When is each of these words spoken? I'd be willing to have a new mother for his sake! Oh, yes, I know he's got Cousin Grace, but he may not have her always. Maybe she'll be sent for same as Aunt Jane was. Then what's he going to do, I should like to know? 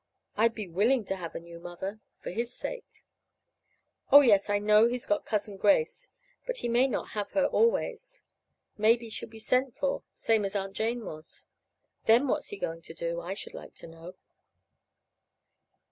I'd 0.35 0.55
be 0.55 0.67
willing 0.67 1.05
to 1.05 1.15
have 1.17 1.35
a 1.35 1.39
new 1.39 1.59
mother 1.59 1.99
for 2.23 2.31
his 2.31 2.51
sake! 2.51 3.03
Oh, 4.11 4.21
yes, 4.21 4.49
I 4.49 4.57
know 4.57 4.87
he's 4.87 5.05
got 5.05 5.27
Cousin 5.27 5.57
Grace, 5.57 6.09
but 6.47 6.57
he 6.57 6.67
may 6.67 6.87
not 6.87 7.09
have 7.09 7.29
her 7.33 7.45
always. 7.45 8.23
Maybe 8.79 9.11
she'll 9.11 9.29
be 9.29 9.37
sent 9.37 9.77
for 9.77 10.01
same 10.11 10.43
as 10.43 10.55
Aunt 10.55 10.73
Jane 10.73 11.05
was. 11.05 11.45
Then 12.05 12.27
what's 12.27 12.47
he 12.47 12.57
going 12.57 12.81
to 12.81 12.95
do, 12.95 13.21
I 13.21 13.35
should 13.35 13.53
like 13.53 13.75
to 13.75 13.87
know? 13.87 14.15